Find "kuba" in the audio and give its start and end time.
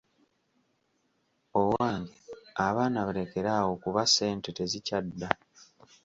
3.83-4.03